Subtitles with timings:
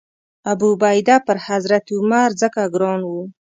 [0.51, 3.11] ابوعبیده پر حضرت عمر ځکه ګران و.